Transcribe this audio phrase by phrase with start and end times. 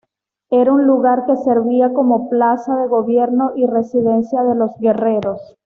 [0.49, 5.39] Era un lugar que servía como plaza de gobierno y residencia de los guerreros.